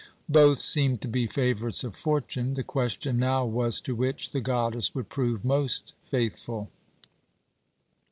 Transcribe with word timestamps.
Both 0.29 0.61
seemed 0.63 0.99
to 1.03 1.07
be 1.07 1.27
favourites 1.27 1.83
of 1.83 1.95
Fortune. 1.95 2.55
The 2.55 2.63
question 2.63 3.19
now 3.19 3.45
was 3.45 3.79
to 3.81 3.93
which 3.93 4.31
the 4.31 4.41
goddess 4.41 4.95
would 4.95 5.09
prove 5.09 5.45
most 5.45 5.93
faithful. 6.03 6.71